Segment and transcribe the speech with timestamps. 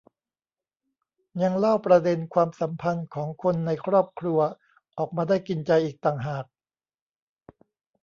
[1.41, 4.39] ยังเล่าประเด็นความสัมพันธ์ของคนในครอบครัว
[4.97, 6.45] ออกมาได้กินใจอีกต่างหาก